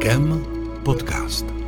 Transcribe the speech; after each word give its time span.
IKEM 0.00 0.40
podcast. 0.80 1.59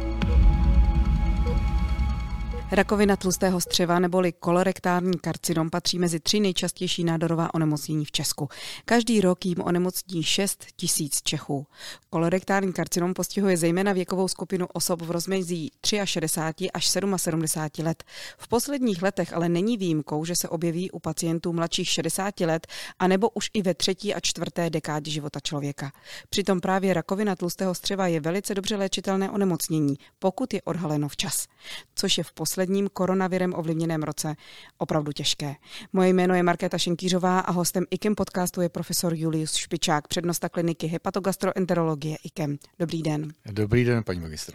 Rakovina 2.74 3.16
tlustého 3.16 3.60
střeva 3.60 3.98
neboli 3.98 4.32
kolorektární 4.32 5.18
karcinom 5.18 5.70
patří 5.70 5.98
mezi 5.98 6.20
tři 6.20 6.40
nejčastější 6.40 7.04
nádorová 7.04 7.54
onemocnění 7.54 8.04
v 8.04 8.12
Česku. 8.12 8.48
Každý 8.84 9.20
rok 9.20 9.46
jim 9.46 9.60
onemocní 9.62 10.22
6 10.22 10.66
tisíc 10.76 11.22
Čechů. 11.22 11.66
Kolorektární 12.10 12.72
karcinom 12.72 13.14
postihuje 13.14 13.56
zejména 13.56 13.92
věkovou 13.92 14.28
skupinu 14.28 14.66
osob 14.72 15.02
v 15.02 15.10
rozmezí 15.10 15.70
63 16.04 16.70
až 16.70 16.88
77 16.88 17.44
let. 17.84 18.04
V 18.38 18.48
posledních 18.48 19.02
letech 19.02 19.32
ale 19.32 19.48
není 19.48 19.76
výjimkou, 19.76 20.24
že 20.24 20.36
se 20.36 20.48
objeví 20.48 20.90
u 20.90 20.98
pacientů 20.98 21.52
mladších 21.52 21.88
60 21.88 22.40
let 22.40 22.66
a 22.98 23.08
nebo 23.08 23.30
už 23.30 23.50
i 23.54 23.62
ve 23.62 23.74
třetí 23.74 24.14
a 24.14 24.20
čtvrté 24.20 24.70
dekádě 24.70 25.10
života 25.10 25.40
člověka. 25.40 25.92
Přitom 26.28 26.60
právě 26.60 26.94
rakovina 26.94 27.36
tlustého 27.36 27.74
střeva 27.74 28.06
je 28.06 28.20
velice 28.20 28.54
dobře 28.54 28.76
léčitelné 28.76 29.30
onemocnění, 29.30 29.96
pokud 30.18 30.54
je 30.54 30.62
odhaleno 30.62 31.08
včas, 31.08 31.46
což 31.94 32.18
je 32.18 32.24
v 32.24 32.32
posledních 32.32 32.61
posledním 32.62 32.88
koronavirem 32.88 33.54
ovlivněném 33.56 34.02
roce 34.02 34.34
opravdu 34.78 35.12
těžké. 35.12 35.54
Moje 35.92 36.08
jméno 36.08 36.34
je 36.34 36.42
Markéta 36.42 36.78
Šenkýřová 36.78 37.40
a 37.40 37.50
hostem 37.50 37.84
IKEM 37.90 38.14
podcastu 38.14 38.60
je 38.60 38.68
profesor 38.68 39.14
Julius 39.14 39.54
Špičák, 39.54 40.08
přednosta 40.08 40.48
kliniky 40.48 40.86
hepatogastroenterologie 40.86 42.16
IKEM. 42.24 42.58
Dobrý 42.78 43.02
den. 43.02 43.32
Dobrý 43.52 43.84
den, 43.84 44.02
paní 44.02 44.20
magistr. 44.20 44.54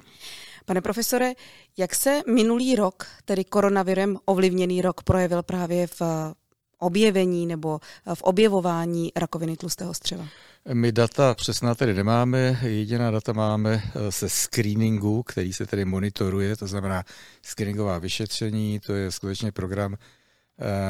Pane 0.65 0.81
profesore, 0.81 1.33
jak 1.77 1.95
se 1.95 2.21
minulý 2.33 2.75
rok, 2.75 3.07
tedy 3.25 3.43
koronavirem 3.43 4.17
ovlivněný 4.25 4.81
rok, 4.81 5.03
projevil 5.03 5.43
právě 5.43 5.87
v 5.87 6.01
objevení 6.79 7.45
nebo 7.45 7.79
v 8.13 8.21
objevování 8.21 9.11
rakoviny 9.15 9.57
tlustého 9.57 9.93
střeva? 9.93 10.25
My 10.73 10.91
data 10.91 11.33
přesná 11.33 11.75
tedy 11.75 11.93
nemáme, 11.93 12.59
jediná 12.63 13.11
data 13.11 13.33
máme 13.33 13.81
se 14.09 14.29
screeningu, 14.29 15.23
který 15.23 15.53
se 15.53 15.65
tedy 15.65 15.85
monitoruje, 15.85 16.57
to 16.57 16.67
znamená 16.67 17.03
screeningová 17.41 17.99
vyšetření, 17.99 18.79
to 18.79 18.93
je 18.93 19.11
skutečně 19.11 19.51
program, 19.51 19.95
Eh, 19.95 20.16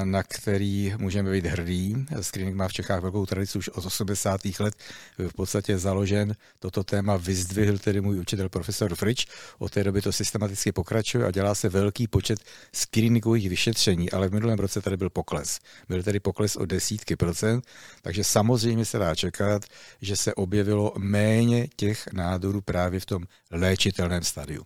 na 0.03 0.23
který 0.23 0.93
můžeme 0.97 1.31
být 1.31 1.45
hrdý. 1.45 1.95
Screening 2.21 2.55
má 2.57 2.67
v 2.67 2.73
Čechách 2.73 3.01
velkou 3.01 3.25
tradici 3.25 3.57
už 3.57 3.69
od 3.69 3.85
80. 3.85 4.41
let. 4.59 4.75
V 5.17 5.33
podstatě 5.33 5.77
založen, 5.77 6.35
toto 6.59 6.83
téma 6.83 7.17
vyzdvihl 7.17 7.77
tedy 7.77 8.01
můj 8.01 8.19
učitel 8.19 8.49
profesor 8.49 8.95
Frič. 8.95 9.27
Od 9.59 9.71
té 9.71 9.83
doby 9.83 10.01
to 10.01 10.11
systematicky 10.11 10.71
pokračuje 10.71 11.25
a 11.25 11.31
dělá 11.31 11.55
se 11.55 11.69
velký 11.69 12.07
počet 12.07 12.39
screeningových 12.73 13.49
vyšetření, 13.49 14.11
ale 14.11 14.29
v 14.29 14.33
minulém 14.33 14.59
roce 14.59 14.81
tady 14.81 14.97
byl 14.97 15.09
pokles. 15.09 15.59
Byl 15.89 16.03
tedy 16.03 16.19
pokles 16.19 16.55
o 16.55 16.65
desítky 16.65 17.15
procent, 17.15 17.65
takže 18.01 18.23
samozřejmě 18.23 18.85
se 18.85 18.97
dá 18.97 19.15
čekat, 19.15 19.65
že 20.01 20.15
se 20.15 20.33
objevilo 20.33 20.93
méně 20.97 21.67
těch 21.75 22.13
nádorů 22.13 22.61
právě 22.61 22.99
v 22.99 23.05
tom 23.05 23.23
léčitelném 23.51 24.23
stadiu. 24.23 24.63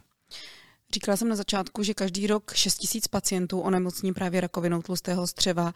Říkala 0.94 1.18
jsem 1.18 1.30
na 1.30 1.36
začátku, 1.36 1.84
že 1.84 1.94
každý 1.94 2.28
rok 2.28 2.54
6 2.54 2.78
tisíc 2.78 3.08
pacientů 3.08 3.60
onemocní 3.60 4.14
právě 4.14 4.42
rakovinou 4.42 4.82
tlustého 4.82 5.28
střeva. 5.28 5.74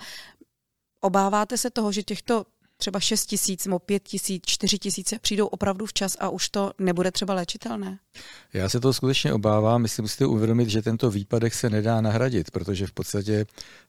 Obáváte 1.02 1.58
se 1.58 1.70
toho, 1.70 1.92
že 1.92 2.04
těchto 2.04 2.46
třeba 2.78 3.00
6 3.00 3.26
tisíc 3.26 3.66
nebo 3.66 3.80
5 3.80 4.04
tisíc, 4.04 4.44
4 4.46 4.80
tisíce 4.80 5.20
přijdou 5.20 5.48
opravdu 5.48 5.86
včas 5.86 6.18
a 6.20 6.30
už 6.30 6.50
to 6.50 6.72
nebude 6.80 7.12
třeba 7.12 7.34
léčitelné? 7.34 8.00
Já 8.54 8.70
se 8.70 8.80
to 8.80 8.94
skutečně 8.94 9.34
obávám. 9.34 9.82
Myslím, 9.82 10.04
musíte 10.04 10.26
uvědomit, 10.26 10.70
že 10.70 10.82
tento 10.82 11.12
výpadek 11.12 11.54
se 11.54 11.70
nedá 11.70 12.02
nahradit, 12.02 12.52
protože 12.52 12.88
v 12.88 12.92
podstatě 12.92 13.46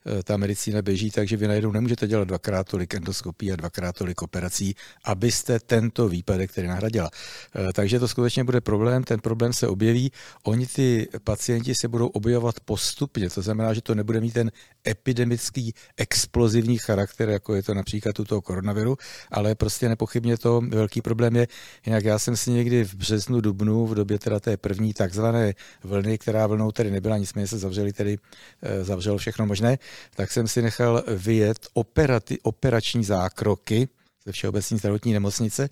eh, 0.06 0.22
ta 0.22 0.36
medicína 0.36 0.82
běží 0.82 1.10
tak, 1.10 1.28
že 1.28 1.36
vy 1.36 1.48
najednou 1.48 1.72
nemůžete 1.72 2.06
dělat 2.06 2.28
dvakrát 2.28 2.68
tolik 2.68 2.94
endoskopí 2.94 3.52
a 3.52 3.56
dvakrát 3.56 3.96
tolik 3.96 4.22
operací, 4.22 4.74
abyste 5.04 5.60
tento 5.60 6.08
výpadek 6.08 6.52
tedy 6.52 6.68
nahradila. 6.68 7.10
Eh, 7.56 7.72
takže 7.72 8.00
to 8.00 8.08
skutečně 8.08 8.44
bude 8.44 8.60
problém, 8.60 9.04
ten 9.04 9.20
problém 9.20 9.52
se 9.52 9.68
objeví. 9.68 10.12
Oni 10.42 10.66
ty 10.66 11.08
pacienti 11.24 11.74
se 11.74 11.88
budou 11.88 12.06
objevovat 12.06 12.60
postupně, 12.60 13.30
to 13.30 13.42
znamená, 13.42 13.74
že 13.74 13.82
to 13.82 13.94
nebude 13.94 14.20
mít 14.20 14.32
ten 14.32 14.50
epidemický 14.88 15.74
explozivní 15.96 16.78
charakter, 16.78 17.28
jako 17.28 17.54
je 17.54 17.62
to 17.62 17.74
například 17.74 18.12
tuto 18.12 18.42
koronaviru, 18.42 18.75
ale 19.30 19.54
prostě 19.54 19.88
nepochybně 19.88 20.38
to 20.38 20.60
velký 20.68 21.02
problém 21.02 21.36
je. 21.36 21.48
Jinak 21.86 22.04
já 22.04 22.18
jsem 22.18 22.36
si 22.36 22.50
někdy 22.50 22.84
v 22.84 22.94
březnu, 22.94 23.40
dubnu, 23.40 23.86
v 23.86 23.94
době 23.94 24.18
teda 24.18 24.40
té 24.40 24.56
první 24.56 24.94
takzvané 24.94 25.54
vlny, 25.84 26.18
která 26.18 26.46
vlnou 26.46 26.72
tedy 26.72 26.90
nebyla, 26.90 27.18
nicméně 27.18 27.46
se 27.46 27.58
zavřeli 27.58 27.92
tedy, 27.92 28.18
eh, 28.62 28.84
zavřelo 28.84 29.18
všechno 29.18 29.46
možné, 29.46 29.78
tak 30.14 30.32
jsem 30.32 30.48
si 30.48 30.62
nechal 30.62 31.04
vyjet 31.08 31.66
operati, 31.74 32.38
operační 32.42 33.04
zákroky, 33.04 33.88
ze 34.26 34.32
Všeobecní 34.32 34.78
zdravotní 34.78 35.12
nemocnice, 35.12 35.68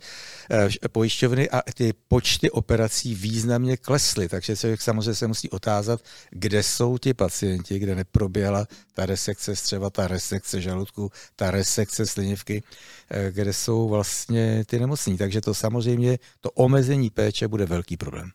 eh, 0.51 0.89
pojišťovny 0.89 1.51
a 1.51 1.63
ty 1.75 1.93
počty 2.09 2.51
operací 2.51 3.15
významně 3.15 3.77
klesly, 3.77 4.29
takže 4.29 4.57
se 4.57 4.77
samozřejmě 4.81 5.15
se 5.15 5.27
musí 5.27 5.51
otázat, 5.51 6.01
kde 6.31 6.63
jsou 6.63 6.99
ti 6.99 7.15
pacienti, 7.15 7.79
kde 7.79 7.95
neproběhla 7.95 8.67
ta 8.95 9.07
resekce 9.07 9.57
střeva, 9.57 9.91
ta 9.91 10.09
resekce 10.09 10.61
žaludku, 10.61 11.11
ta 11.37 11.51
resekce 11.51 12.07
slinivky, 12.07 12.63
eh, 13.11 13.31
kde 13.33 13.53
jsou 13.53 13.89
vlastně 13.89 14.65
ty 14.67 14.79
nemocní. 14.79 15.19
Takže 15.19 15.41
to 15.41 15.55
samozřejmě, 15.55 16.19
to 16.41 16.51
omezení 16.51 17.11
péče 17.11 17.49
bude 17.49 17.67
velký 17.67 17.97
problém. 17.97 18.31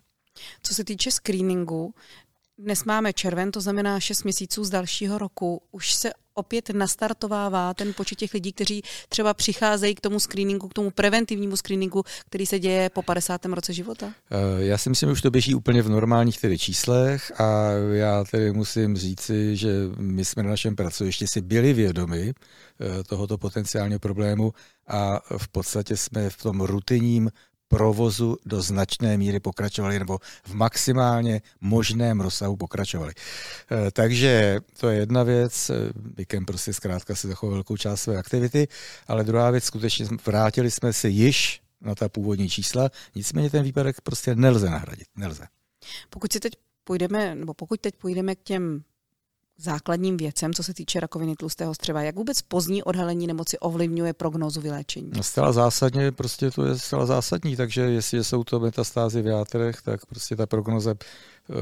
Co 0.63 0.73
se 0.73 0.83
týče 0.83 1.11
screeningu, 1.11 1.93
dnes 2.57 2.83
máme 2.83 3.13
červen, 3.13 3.51
to 3.51 3.61
znamená 3.61 3.99
6 3.99 4.23
měsíců 4.23 4.63
z 4.63 4.69
dalšího 4.69 5.17
roku. 5.17 5.61
Už 5.71 5.93
se 5.93 6.11
opět 6.39 6.69
nastartovává 6.69 7.73
ten 7.73 7.93
počet 7.93 8.15
těch 8.15 8.33
lidí, 8.33 8.53
kteří 8.53 8.81
třeba 9.09 9.33
přicházejí 9.33 9.95
k 9.95 10.01
tomu 10.01 10.19
screeningu, 10.19 10.67
k 10.67 10.73
tomu 10.73 10.91
preventivnímu 10.91 11.57
screeningu, 11.57 12.03
který 12.29 12.45
se 12.45 12.59
děje 12.59 12.89
po 12.89 13.01
50. 13.01 13.45
roce 13.45 13.73
života? 13.73 14.13
Eh, 14.31 14.65
já 14.65 14.77
si 14.77 14.89
myslím, 14.89 15.09
že 15.09 15.13
už 15.13 15.21
to 15.21 15.31
běží 15.31 15.55
úplně 15.55 15.81
v 15.81 15.89
normálních 15.89 16.41
tedy 16.41 16.57
číslech 16.57 17.41
a 17.41 17.71
já 17.93 18.23
tedy 18.23 18.51
musím 18.51 18.97
říci, 18.97 19.55
že 19.55 19.69
my 19.97 20.25
jsme 20.25 20.43
na 20.43 20.49
našem 20.49 20.75
pracovišti 20.75 21.27
si 21.27 21.41
byli 21.41 21.73
vědomi 21.73 22.33
eh, 22.33 23.03
tohoto 23.03 23.37
potenciálního 23.37 23.99
problému 23.99 24.53
a 24.87 25.21
v 25.37 25.47
podstatě 25.47 25.97
jsme 25.97 26.29
v 26.29 26.37
tom 26.37 26.61
rutinním 26.61 27.31
provozu 27.69 28.37
do 28.45 28.61
značné 28.61 29.17
míry 29.17 29.39
pokračovali 29.39 29.99
nebo 29.99 30.19
v 30.43 30.53
maximálně 30.53 31.41
možném 31.61 32.21
rozsahu 32.21 32.55
pokračovali. 32.55 33.13
Eh, 33.15 33.91
takže 33.91 34.59
to 34.79 34.89
je 34.89 34.99
jedna 34.99 35.23
věc, 35.23 35.71
Vikem 36.17 36.45
prostě 36.45 36.73
zkrátka 36.73 37.15
si 37.15 37.27
zachoval 37.27 37.53
velkou 37.53 37.77
část 37.77 38.01
své 38.01 38.17
aktivity, 38.17 38.67
ale 39.07 39.23
druhá 39.23 39.51
věc, 39.51 39.63
skutečně 39.63 40.07
vrátili 40.25 40.71
jsme 40.71 40.93
se 40.93 41.09
již 41.09 41.61
na 41.81 41.95
ta 41.95 42.09
původní 42.09 42.49
čísla, 42.49 42.89
nicméně 43.15 43.49
ten 43.49 43.63
výpadek 43.63 44.01
prostě 44.01 44.35
nelze 44.35 44.69
nahradit, 44.69 45.07
nelze. 45.15 45.47
Pokud 46.09 46.33
si 46.33 46.39
teď 46.39 46.53
půjdeme, 46.83 47.35
nebo 47.35 47.53
pokud 47.53 47.81
teď 47.81 47.95
půjdeme 47.95 48.35
k 48.35 48.43
těm 48.43 48.83
základním 49.61 50.17
věcem, 50.17 50.53
co 50.53 50.63
se 50.63 50.73
týče 50.73 50.99
rakoviny 50.99 51.35
tlustého 51.35 51.75
střeva. 51.75 52.01
Jak 52.01 52.15
vůbec 52.15 52.41
pozdní 52.41 52.83
odhalení 52.83 53.27
nemoci 53.27 53.59
ovlivňuje 53.59 54.13
prognózu 54.13 54.61
vyléčení? 54.61 55.11
No, 55.15 55.23
zcela 55.23 55.51
zásadně, 55.51 56.11
prostě 56.11 56.51
to 56.51 56.65
je 56.65 56.77
zcela 56.77 57.05
zásadní, 57.05 57.55
takže 57.55 57.81
jestli 57.81 58.23
jsou 58.23 58.43
to 58.43 58.59
metastázy 58.59 59.21
v 59.21 59.27
játrech, 59.27 59.81
tak 59.81 60.05
prostě 60.05 60.35
ta 60.35 60.45
prognoza 60.45 60.95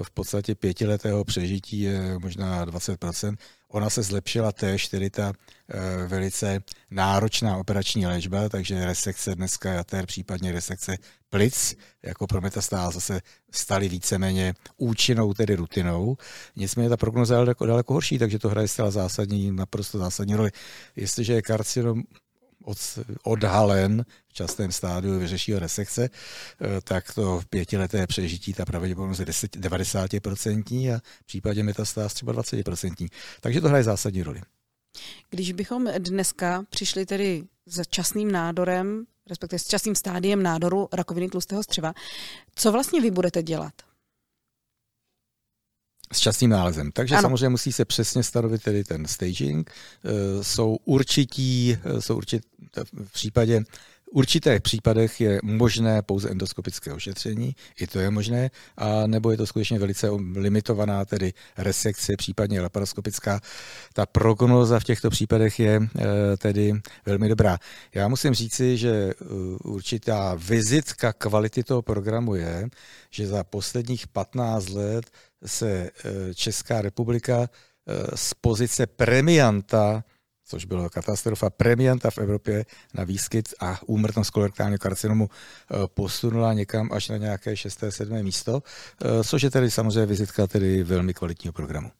v 0.03 0.11
podstatě 0.11 0.55
pětiletého 0.55 1.23
přežití 1.23 1.81
je 1.81 2.19
možná 2.19 2.65
20%. 2.65 3.35
Ona 3.69 3.89
se 3.89 4.03
zlepšila 4.03 4.51
též, 4.51 4.87
tedy 4.87 5.09
ta 5.09 5.33
e, 5.69 6.07
velice 6.07 6.59
náročná 6.91 7.57
operační 7.57 8.07
léčba, 8.07 8.49
takže 8.49 8.85
resekce 8.85 9.35
dneska 9.35 9.73
jater, 9.73 10.05
případně 10.05 10.51
resekce 10.51 10.97
plic, 11.29 11.75
jako 12.03 12.27
pro 12.27 12.41
metastáza 12.41 12.99
se 12.99 13.21
staly 13.51 13.89
víceméně 13.89 14.53
účinnou, 14.77 15.33
tedy 15.33 15.55
rutinou. 15.55 16.17
Nicméně 16.55 16.89
ta 16.89 16.97
prognoza 16.97 17.35
je 17.35 17.37
daleko, 17.37 17.65
daleko 17.65 17.93
horší, 17.93 18.19
takže 18.19 18.39
to 18.39 18.49
hraje 18.49 18.67
zcela 18.67 18.91
zásadní, 18.91 19.51
naprosto 19.51 19.97
zásadní 19.97 20.35
roli. 20.35 20.51
Jestliže 20.95 21.33
je 21.33 21.41
karcinom 21.41 22.03
od, 22.67 22.77
odhalen 23.23 24.05
v 24.27 24.33
častém 24.33 24.71
stádiu 24.71 25.19
vyřeší 25.19 25.55
resekce, 25.55 26.09
eh, 26.09 26.81
tak 26.83 27.13
to 27.13 27.39
v 27.39 27.45
pětileté 27.45 28.07
přežití 28.07 28.53
ta 28.53 28.65
pravděpodobnost 28.65 29.19
je 29.19 29.25
90% 29.57 30.93
a 30.93 31.01
v 31.21 31.25
případě 31.25 31.63
metastáz 31.63 32.13
třeba 32.13 32.33
20%. 32.33 33.09
Takže 33.41 33.61
to 33.61 33.67
hraje 33.67 33.83
zásadní 33.83 34.23
roli. 34.23 34.41
Když 35.29 35.51
bychom 35.51 35.87
dneska 35.97 36.63
přišli 36.69 37.05
tedy 37.05 37.43
s 37.65 37.81
časným 37.89 38.31
nádorem, 38.31 39.05
respektive 39.29 39.59
s 39.59 39.67
časným 39.67 39.95
stádiem 39.95 40.43
nádoru 40.43 40.89
rakoviny 40.93 41.29
tlustého 41.29 41.63
střeva, 41.63 41.93
co 42.55 42.71
vlastně 42.71 43.01
vy 43.01 43.11
budete 43.11 43.43
dělat? 43.43 43.73
S 46.13 46.19
častým 46.19 46.49
nálezem. 46.49 46.91
Takže 46.91 47.15
ano. 47.15 47.21
samozřejmě 47.21 47.49
musí 47.49 47.71
se 47.71 47.85
přesně 47.85 48.23
stanovit 48.23 48.63
tedy 48.63 48.83
ten 48.83 49.05
staging. 49.05 49.71
E, 49.71 50.43
jsou 50.43 50.77
určití, 50.85 51.77
e, 51.83 52.01
jsou 52.01 52.17
určití 52.17 52.47
v 53.05 53.11
případě 53.11 53.63
určitých 54.11 54.61
případech 54.61 55.21
je 55.21 55.39
možné 55.43 56.01
pouze 56.01 56.29
endoskopické 56.29 56.93
ošetření, 56.93 57.55
i 57.79 57.87
to 57.87 57.99
je 57.99 58.09
možné, 58.09 58.49
a 58.77 59.07
nebo 59.07 59.31
je 59.31 59.37
to 59.37 59.47
skutečně 59.47 59.79
velice 59.79 60.09
limitovaná, 60.35 61.05
tedy 61.05 61.33
resekce, 61.57 62.17
případně 62.17 62.61
laparoskopická. 62.61 63.39
Ta 63.93 64.05
prognóza 64.05 64.79
v 64.79 64.83
těchto 64.83 65.09
případech 65.09 65.59
je 65.59 65.81
eh, 65.81 66.37
tedy 66.37 66.73
velmi 67.05 67.29
dobrá. 67.29 67.57
Já 67.93 68.07
musím 68.07 68.33
říci, 68.33 68.77
že 68.77 68.89
eh, 68.91 69.13
určitá 69.63 70.35
vizitka 70.35 71.13
kvality 71.13 71.63
toho 71.63 71.81
programu 71.81 72.35
je, 72.35 72.69
že 73.09 73.27
za 73.27 73.43
posledních 73.43 74.07
15 74.07 74.69
let 74.69 75.05
se 75.45 75.69
eh, 75.69 76.33
Česká 76.33 76.81
republika 76.81 77.49
z 78.15 78.33
pozice 78.33 78.87
premianta 78.87 80.03
což 80.47 80.65
byla 80.65 80.89
katastrofa 80.89 81.49
premianta 81.49 82.11
v 82.11 82.17
Evropě 82.17 82.65
na 82.93 83.03
výskyt 83.03 83.53
a 83.59 83.79
úmrtnost 83.85 84.29
kolorektálního 84.29 84.79
karcinomu 84.79 85.29
eh, 85.29 85.75
posunula 85.87 86.53
někam 86.53 86.89
až 86.93 87.09
na 87.09 87.17
nějaké 87.17 87.57
6. 87.57 87.83
7. 87.89 88.23
místo, 88.23 88.63
eh, 89.01 89.23
což 89.23 89.41
je 89.41 89.51
tedy 89.51 89.71
samozřejmě 89.71 90.05
vizitka 90.05 90.47
tedy 90.47 90.83
velmi 90.83 91.13
kvalitního 91.13 91.53
programu. 91.53 91.91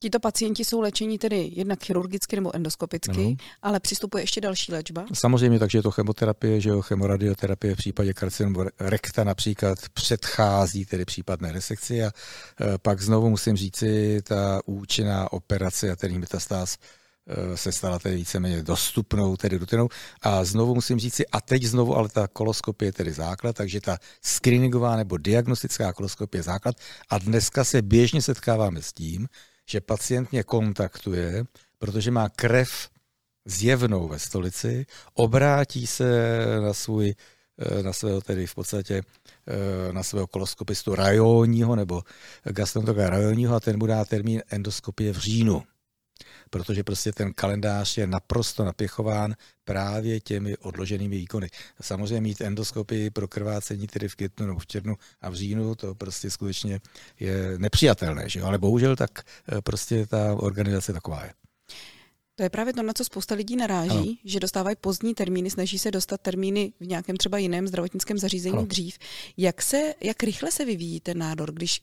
Tito 0.00 0.20
pacienti 0.20 0.64
jsou 0.64 0.80
léčení 0.80 1.18
tedy 1.18 1.50
jednak 1.52 1.84
chirurgicky 1.84 2.36
nebo 2.36 2.56
endoskopicky, 2.56 3.24
ano. 3.24 3.36
ale 3.62 3.80
přistupuje 3.80 4.22
ještě 4.22 4.40
další 4.40 4.72
léčba? 4.72 5.04
Samozřejmě, 5.14 5.58
takže 5.58 5.78
je 5.78 5.82
to 5.82 5.90
chemoterapie, 5.90 6.60
že 6.60 6.68
jo, 6.68 6.82
chemoradioterapie 6.82 7.74
v 7.74 7.78
případě 7.78 8.14
karcinomu 8.14 8.64
rekta 8.80 9.24
například 9.24 9.78
předchází 9.88 10.84
tedy 10.84 11.04
případné 11.04 11.52
resekci 11.52 12.04
a 12.04 12.06
e, 12.06 12.10
pak 12.78 13.00
znovu 13.00 13.30
musím 13.30 13.56
říci, 13.56 14.22
ta 14.22 14.60
účinná 14.66 15.32
operace 15.32 15.90
a 15.90 15.96
ten 15.96 16.18
metastáz 16.18 16.76
Eh, 16.76 16.78
se 17.54 17.72
stala 17.72 17.98
tedy 17.98 18.16
víceméně 18.16 18.62
dostupnou 18.62 19.36
tedy 19.36 19.56
rutinou. 19.56 19.88
A 20.22 20.44
znovu 20.44 20.74
musím 20.74 20.98
říct 20.98 21.14
si, 21.14 21.26
a 21.26 21.40
teď 21.40 21.62
znovu, 21.62 21.96
ale 21.96 22.08
ta 22.08 22.28
koloskopie 22.28 22.88
je 22.88 22.92
tedy 22.92 23.12
základ, 23.12 23.56
takže 23.56 23.80
ta 23.80 23.98
screeningová 24.22 24.96
nebo 24.96 25.16
diagnostická 25.16 25.92
koloskopie 25.92 26.38
je 26.38 26.42
základ. 26.42 26.76
A 27.10 27.18
dneska 27.18 27.64
se 27.64 27.82
běžně 27.82 28.22
setkáváme 28.22 28.82
s 28.82 28.92
tím, 28.92 29.28
že 29.68 29.80
pacient 29.80 30.32
mě 30.32 30.42
kontaktuje, 30.42 31.44
protože 31.78 32.10
má 32.10 32.28
krev 32.28 32.88
zjevnou 33.44 34.08
ve 34.08 34.18
stolici, 34.18 34.86
obrátí 35.14 35.86
se 35.86 36.06
na 36.60 36.74
svůj 36.74 37.14
eh, 37.58 37.82
na 37.82 37.92
svého 37.92 38.20
tedy 38.20 38.46
v 38.46 38.54
podstatě 38.54 39.02
eh, 39.46 39.92
na 39.92 40.02
svého 40.02 40.26
koloskopistu 40.26 40.94
rajonního 40.94 41.76
nebo 41.76 42.02
gastroenterologa 42.44 43.10
rajonního 43.10 43.56
a 43.56 43.60
ten 43.60 43.78
mu 43.78 43.86
dá 43.86 44.04
termín 44.04 44.42
endoskopie 44.50 45.12
v 45.12 45.18
říjnu 45.18 45.62
protože 46.50 46.84
prostě 46.84 47.12
ten 47.12 47.32
kalendář 47.32 47.98
je 47.98 48.06
naprosto 48.06 48.64
napěchován 48.64 49.34
právě 49.64 50.20
těmi 50.20 50.56
odloženými 50.56 51.16
výkony. 51.16 51.48
Samozřejmě 51.80 52.20
mít 52.20 52.40
endoskopii 52.40 53.10
pro 53.10 53.28
krvácení 53.28 53.86
tedy 53.86 54.08
v 54.08 54.14
květnu 54.14 54.46
nebo 54.46 54.58
v 54.58 54.66
červnu 54.66 54.96
a 55.20 55.30
v 55.30 55.34
říjnu, 55.34 55.74
to 55.74 55.94
prostě 55.94 56.30
skutečně 56.30 56.80
je 57.20 57.58
nepřijatelné, 57.58 58.28
že? 58.28 58.42
ale 58.42 58.58
bohužel 58.58 58.96
tak 58.96 59.10
eh, 59.18 59.62
prostě 59.62 60.06
ta 60.06 60.34
organizace 60.34 60.92
taková 60.92 61.24
je. 61.24 61.32
To 62.36 62.42
je 62.42 62.50
právě 62.50 62.72
to, 62.72 62.82
na 62.82 62.92
co 62.92 63.04
spousta 63.04 63.34
lidí 63.34 63.56
naráží, 63.56 63.90
ano. 63.90 64.16
že 64.24 64.40
dostávají 64.40 64.76
pozdní 64.80 65.14
termíny, 65.14 65.50
snaží 65.50 65.78
se 65.78 65.90
dostat 65.90 66.20
termíny 66.20 66.72
v 66.80 66.86
nějakém 66.86 67.16
třeba 67.16 67.38
jiném 67.38 67.68
zdravotnickém 67.68 68.18
zařízení 68.18 68.56
ano. 68.56 68.66
dřív. 68.66 68.98
Jak, 69.36 69.62
se, 69.62 69.94
jak 70.00 70.22
rychle 70.22 70.52
se 70.52 70.64
vyvíjí 70.64 71.00
ten 71.00 71.18
nádor, 71.18 71.52
když 71.52 71.82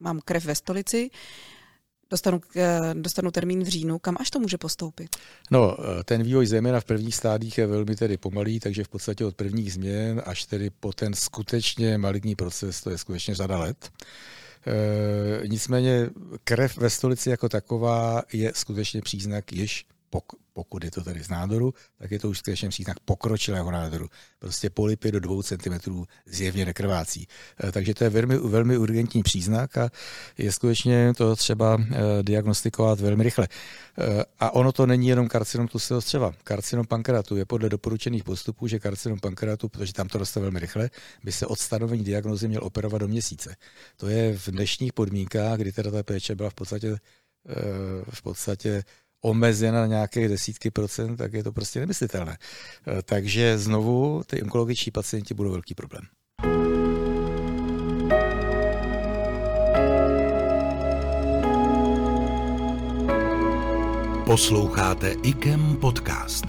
mám 0.00 0.20
krev 0.24 0.44
ve 0.44 0.54
stolici, 0.54 1.10
dostanu, 2.10 2.40
eh, 2.56 2.94
dostanu 2.94 3.30
termín 3.30 3.64
v 3.64 3.68
říjnu, 3.68 3.98
kam 3.98 4.16
až 4.20 4.30
to 4.30 4.38
může 4.38 4.58
postoupit? 4.58 5.16
No, 5.50 5.76
eh, 5.78 6.04
ten 6.04 6.22
vývoj 6.22 6.46
zejména 6.46 6.80
v 6.80 6.84
prvních 6.84 7.14
stádích 7.14 7.58
je 7.58 7.66
velmi 7.66 7.96
tedy 7.96 8.16
pomalý, 8.16 8.60
takže 8.60 8.84
v 8.84 8.88
podstatě 8.88 9.24
od 9.24 9.36
prvních 9.36 9.72
změn 9.72 10.22
až 10.26 10.44
tedy 10.44 10.70
po 10.70 10.92
ten 10.92 11.14
skutečně 11.14 11.98
maligní 11.98 12.34
proces, 12.34 12.80
to 12.80 12.90
je 12.90 12.98
skutečně 12.98 13.34
řada 13.34 13.58
let. 13.58 13.90
E, 14.66 15.48
nicméně 15.48 16.10
krev 16.44 16.76
ve 16.76 16.90
stolici 16.90 17.30
jako 17.30 17.48
taková 17.48 18.22
je 18.32 18.52
skutečně 18.54 19.02
příznak 19.02 19.52
již 19.52 19.84
pokud 20.52 20.84
je 20.84 20.90
to 20.90 21.04
tady 21.04 21.24
z 21.24 21.28
nádoru, 21.28 21.74
tak 21.98 22.10
je 22.10 22.18
to 22.18 22.28
už 22.28 22.38
skutečně 22.38 22.68
příznak 22.68 23.00
pokročilého 23.00 23.70
nádoru. 23.70 24.08
Prostě 24.38 24.70
polipy 24.70 25.12
do 25.12 25.20
2 25.20 25.42
cm 25.42 26.04
zjevně 26.26 26.64
nekrvácí. 26.64 27.28
Eh, 27.64 27.72
takže 27.72 27.94
to 27.94 28.04
je 28.04 28.10
velmi, 28.10 28.38
velmi 28.38 28.78
urgentní 28.78 29.22
příznak 29.22 29.76
a 29.76 29.90
je 30.38 30.52
skutečně 30.52 31.12
to 31.16 31.36
třeba 31.36 31.78
eh, 31.80 31.96
diagnostikovat 32.22 33.00
velmi 33.00 33.22
rychle. 33.22 33.48
Eh, 33.98 34.24
a 34.38 34.50
ono 34.50 34.72
to 34.72 34.86
není 34.86 35.08
jenom 35.08 35.28
karcinom 35.28 35.68
tlustého 35.68 36.00
střeva. 36.00 36.32
Karcinom 36.44 36.86
pankreatu 36.86 37.36
je 37.36 37.44
podle 37.44 37.68
doporučených 37.68 38.24
postupů, 38.24 38.66
že 38.66 38.78
karcinom 38.78 39.20
pankreatu, 39.20 39.68
protože 39.68 39.92
tam 39.92 40.08
to 40.08 40.18
roste 40.18 40.40
velmi 40.40 40.58
rychle, 40.58 40.90
by 41.24 41.32
se 41.32 41.46
od 41.46 41.58
stanovení 41.58 42.04
diagnozy 42.04 42.48
měl 42.48 42.64
operovat 42.64 43.00
do 43.00 43.08
měsíce. 43.08 43.56
To 43.96 44.08
je 44.08 44.38
v 44.38 44.48
dnešních 44.48 44.92
podmínkách, 44.92 45.58
kdy 45.58 45.72
teda 45.72 45.90
ta 45.90 46.02
péče 46.02 46.34
byla 46.34 46.50
v 46.50 46.54
podstatě 46.54 46.96
v 48.10 48.22
podstatě 48.22 48.82
omezena 49.26 49.80
na 49.80 49.86
nějaké 49.86 50.28
desítky 50.28 50.70
procent, 50.70 51.16
tak 51.16 51.32
je 51.32 51.42
to 51.42 51.52
prostě 51.52 51.80
nemyslitelné. 51.80 52.38
Eh, 52.38 53.02
takže 53.02 53.58
znovu 53.58 54.22
ty 54.26 54.42
onkologičtí 54.42 54.90
pacienti 54.90 55.34
budou 55.34 55.50
velký 55.50 55.74
problém. 55.74 56.02
Posloucháte 64.26 65.14
IKEM 65.22 65.76
podcast. 65.76 66.44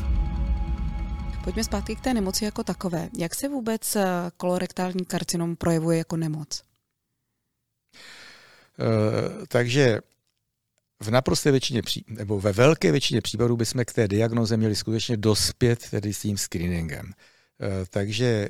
Pojďme 1.43 1.63
zpátky 1.63 1.95
k 1.95 2.01
té 2.01 2.13
nemoci 2.13 2.45
jako 2.45 2.63
takové. 2.63 3.09
Jak 3.17 3.35
se 3.35 3.49
vůbec 3.49 3.95
eh, 3.95 4.05
kolorektální 4.37 5.05
karcinom 5.05 5.55
projevuje 5.55 5.97
jako 5.97 6.17
nemoc? 6.17 6.63
Uh, 8.79 9.45
takže 9.47 10.01
v 10.99 11.09
naprosté 11.09 11.51
většině, 11.51 11.81
nebo 12.07 12.39
ve 12.39 12.53
velké 12.53 12.91
většině 12.91 13.21
případů 13.21 13.57
bychom 13.57 13.85
k 13.85 13.93
té 13.93 14.07
diagnoze 14.07 14.57
měli 14.57 14.75
skutečně 14.75 15.17
dospět 15.17 15.89
tedy 15.89 16.13
s 16.13 16.21
tím 16.21 16.37
screeningem. 16.37 17.11
Eh, 17.61 17.85
takže, 17.89 18.49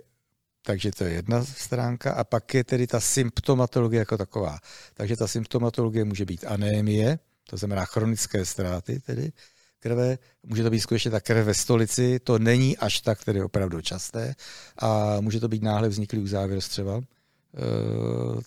takže 0.62 0.92
to 0.92 1.04
je 1.04 1.14
jedna 1.14 1.46
stránka 1.46 2.12
a 2.12 2.24
pak 2.24 2.54
je 2.54 2.64
tedy 2.64 2.88
ta 2.88 3.00
symptomatologie 3.00 4.00
jako 4.00 4.18
taková. 4.18 4.60
Takže 4.94 5.18
ta 5.18 5.28
symptomatologie 5.28 6.06
může 6.06 6.26
být 6.26 6.46
anémie, 6.48 7.20
to 7.50 7.58
znamená 7.58 7.86
chronické 7.86 8.46
ztráty 8.46 9.00
tedy 9.00 9.32
krve, 9.80 10.18
může 10.44 10.64
to 10.64 10.70
být 10.70 10.80
skutečně 10.80 11.12
ta 11.12 11.20
krev 11.20 11.46
ve 11.46 11.54
stolici, 11.54 12.20
to 12.20 12.40
není 12.40 12.78
až 12.78 13.02
tak 13.02 13.26
tedy 13.26 13.42
opravdu 13.42 13.82
časté 13.82 14.36
a 14.78 15.22
může 15.22 15.40
to 15.40 15.48
být 15.48 15.64
náhle 15.64 15.90
vzniklý 15.90 16.20
uzávěr 16.20 16.62
střeva, 16.62 17.02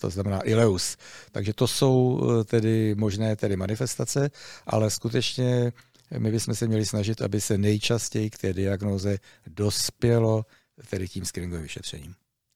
to 0.00 0.10
znamená 0.10 0.40
ileus. 0.48 0.96
Takže 1.32 1.52
to 1.52 1.66
jsou 1.66 2.20
eh, 2.40 2.44
tedy 2.44 2.94
možné 2.94 3.36
tedy 3.36 3.56
manifestace, 3.56 4.30
ale 4.66 4.90
skutečně 4.90 5.72
my 6.18 6.30
bychom 6.30 6.54
se 6.54 6.66
měli 6.66 6.86
snažit, 6.86 7.22
aby 7.22 7.40
se 7.40 7.58
nejčastěji 7.58 8.30
k 8.30 8.38
té 8.38 8.52
diagnoze 8.52 9.18
dospělo 9.46 10.44
tedy 10.90 11.08
tím 11.08 11.24
screeningovým 11.24 11.62
vyšetřením. 11.62 12.14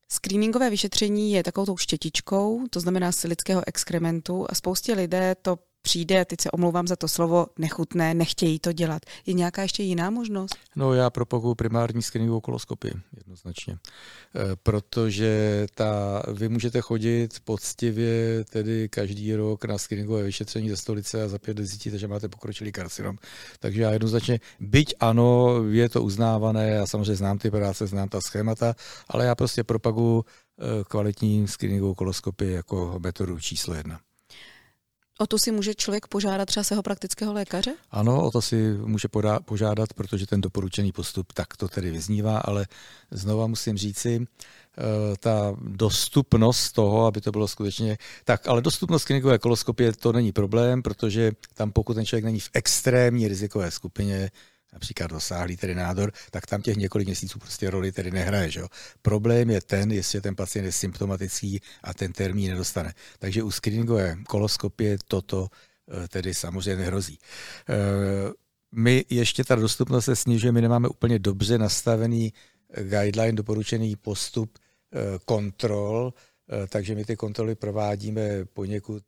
Screeningové 0.09 0.71
vyšetření 0.71 1.33
je 1.33 1.43
takovou 1.43 1.67
tou 1.67 1.77
štětičkou, 1.77 2.67
to 2.71 2.81
znamená 2.81 3.13
z 3.13 3.25
lidského 3.25 3.63
exkrementu 3.67 4.47
a 4.49 4.55
spoustě 4.55 4.95
lidé 4.95 5.35
to 5.43 5.59
přijde, 5.85 6.25
teď 6.25 6.41
se 6.41 6.51
omlouvám 6.51 6.87
za 6.87 6.97
to 6.97 7.09
slovo, 7.09 7.47
nechutné, 7.59 8.15
nechtějí 8.15 8.59
to 8.59 8.73
dělat. 8.73 9.03
Je 9.27 9.35
nějaká 9.35 9.63
ještě 9.63 9.83
jiná 9.83 10.11
možnost? 10.11 10.57
No 10.77 10.95
já 10.95 11.11
propaguju 11.11 11.55
primární 11.55 12.03
screeningovou 12.03 12.41
koloskopii, 12.41 12.93
jednoznačně. 13.17 13.73
E, 13.73 13.79
protože 14.63 15.67
ta, 15.75 16.23
vy 16.33 16.49
můžete 16.49 16.81
chodit 16.81 17.41
poctivě 17.45 18.45
tedy 18.45 18.89
každý 18.89 19.35
rok 19.35 19.65
na 19.65 19.79
screeningové 19.79 20.23
vyšetření 20.23 20.71
ze 20.71 20.77
stolice 20.77 21.23
a 21.23 21.29
za 21.29 21.39
pět 21.39 21.59
zjistíte, 21.59 21.99
že 21.99 22.09
máte 22.09 22.29
pokročilý 22.29 22.73
karcinom. 22.73 23.17
Takže 23.61 23.83
já 23.83 23.91
jednoznačně, 23.91 24.41
byť 24.61 24.95
ano, 25.01 25.63
je 25.71 25.89
to 25.89 26.03
uznávané, 26.03 26.69
já 26.69 26.87
samozřejmě 26.87 27.15
znám 27.15 27.39
ty 27.39 27.51
práce, 27.51 27.87
znám 27.87 28.09
ta 28.09 28.21
schémata, 28.21 28.75
ale 29.09 29.25
já 29.25 29.35
prostě 29.35 29.65
propaguju 29.65 30.25
e, 30.25 30.85
kvalitní 30.85 31.49
screeningovou 31.49 31.95
koloskopii 31.95 32.53
jako 32.53 32.97
metodu 32.99 33.41
číslo 33.41 33.75
jedna. 33.75 34.01
O 35.19 35.27
to 35.27 35.39
si 35.39 35.53
může 35.53 35.75
člověk 35.75 36.07
požádat 36.07 36.47
třeba 36.47 36.65
svého 36.65 36.83
praktického 36.83 37.33
lékaře? 37.33 37.75
Ano, 37.91 38.23
o 38.23 38.31
to 38.31 38.43
si 38.43 38.75
může 38.85 39.09
požádat, 39.45 39.93
protože 39.93 40.27
ten 40.27 40.41
doporučený 40.41 40.93
postup 40.93 41.33
tak 41.33 41.57
to 41.57 41.69
tedy 41.69 41.91
vyznívá, 41.91 42.39
ale 42.39 42.67
znova 43.11 43.47
musím 43.47 43.77
říci, 43.77 44.27
eh, 44.27 44.83
ta 45.21 45.57
dostupnost 45.61 46.73
toho, 46.73 47.07
aby 47.07 47.21
to 47.21 47.31
bylo 47.31 47.49
skutečně 47.49 47.99
tak, 48.25 48.49
ale 48.49 48.63
dostupnost 48.63 49.05
klinikové 49.05 49.39
koloskopie 49.39 49.93
to 49.93 50.13
není 50.13 50.33
problém, 50.33 50.83
protože 50.83 51.33
tam 51.55 51.73
pokud 51.73 51.95
ten 51.95 52.07
člověk 52.07 52.25
není 52.25 52.41
v 52.41 52.51
extrémní 52.55 53.29
rizikové 53.29 53.71
skupině, 53.71 54.31
například 54.75 55.11
dosáhlý 55.11 55.57
tedy 55.57 55.75
nádor, 55.75 56.13
tak 56.31 56.47
tam 56.47 56.63
těch 56.63 56.77
několik 56.77 57.07
měsíců 57.07 57.39
prostě 57.39 57.71
roli 57.71 57.93
tedy 57.93 58.11
nehraje. 58.11 58.51
Že 58.51 58.61
jo? 58.61 58.69
Problém 59.03 59.51
je 59.51 59.61
ten, 59.61 59.93
jestli 59.93 60.21
ten 60.21 60.37
pacient 60.37 60.65
je 60.65 60.73
symptomatický 60.73 61.61
a 61.83 61.95
ten 61.95 62.13
termín 62.13 62.51
nedostane. 62.51 62.95
Takže 63.19 63.43
u 63.43 63.51
screeningové 63.51 64.17
koloskopie 64.27 64.99
toto 65.09 65.49
eh, 65.49 66.09
tedy 66.09 66.35
samozřejmě 66.35 66.77
nehrozí. 66.77 67.19
Eh, 67.69 68.33
my 68.73 69.05
ještě 69.11 69.45
ta 69.45 69.55
dostupnost 69.55 70.05
se 70.05 70.17
snižuje, 70.17 70.53
my 70.53 70.61
nemáme 70.61 70.89
úplně 70.89 71.19
dobře 71.19 71.59
nastavený 71.59 72.33
guideline, 72.77 73.33
doporučený 73.33 73.97
postup 73.97 74.59
kontrol, 75.25 76.15
takže 76.69 76.95
my 76.95 77.05
ty 77.05 77.17
kontroly 77.17 77.55
provádíme 77.55 78.45
poněkud 78.45 79.03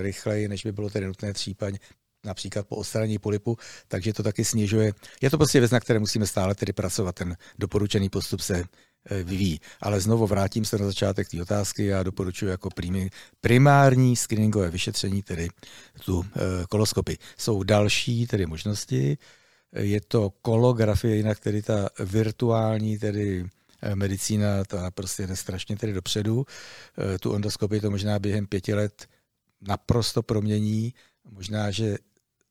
rychleji, 0.00 0.48
než 0.48 0.64
by 0.64 0.72
bylo 0.72 0.90
tedy 0.90 1.06
nutné 1.06 1.32
případně 1.32 1.78
například 2.24 2.66
po 2.66 2.76
odstranění 2.76 3.18
polipu, 3.18 3.56
takže 3.88 4.12
to 4.12 4.22
taky 4.22 4.44
snižuje. 4.44 4.92
Je 5.22 5.30
to 5.30 5.38
prostě 5.38 5.60
věc, 5.60 5.70
na 5.70 5.80
které 5.80 5.98
musíme 5.98 6.26
stále 6.26 6.54
tedy 6.54 6.72
pracovat. 6.72 7.14
Ten 7.14 7.36
doporučený 7.58 8.08
postup 8.08 8.40
se 8.40 8.64
e, 9.10 9.22
vyvíjí. 9.22 9.60
Ale 9.80 10.00
znovu 10.00 10.26
vrátím 10.26 10.64
se 10.64 10.78
na 10.78 10.86
začátek 10.86 11.28
té 11.28 11.42
otázky. 11.42 11.86
Já 11.86 12.02
doporučuji 12.02 12.46
jako 12.46 12.68
primární 13.40 14.16
screeningové 14.16 14.70
vyšetření, 14.70 15.22
tedy 15.22 15.48
tu 16.04 16.24
e, 16.24 16.66
koloskopy. 16.68 17.18
Jsou 17.38 17.62
další 17.62 18.26
tedy 18.26 18.46
možnosti. 18.46 19.18
Je 19.72 20.00
to 20.00 20.30
kolografie, 20.42 21.16
jinak 21.16 21.40
tedy 21.40 21.62
ta 21.62 21.88
virtuální, 22.00 22.98
tedy 22.98 23.46
e, 23.82 23.96
medicína, 23.96 24.64
ta 24.64 24.90
prostě 24.90 25.26
jde 25.26 25.36
strašně 25.36 25.76
tedy 25.76 25.92
dopředu. 25.92 26.46
Tu 27.20 27.34
endoskopii 27.34 27.80
to 27.80 27.90
možná 27.90 28.18
během 28.18 28.46
pěti 28.46 28.74
let 28.74 29.06
naprosto 29.60 30.22
promění. 30.22 30.94
Možná, 31.30 31.70
že 31.70 31.96